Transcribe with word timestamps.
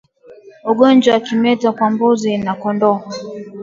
Ugonjwa 0.63 1.13
wa 1.13 1.19
kimeta 1.19 1.71
kwa 1.71 1.87
mbuzi 1.91 2.37
na 2.37 2.53
kondoo 2.61 2.99